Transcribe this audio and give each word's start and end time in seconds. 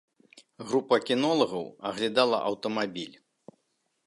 Група 0.71 0.99
кінолагаў 1.11 1.69
аглядала 1.91 2.37
аўтамабіль. 2.47 3.17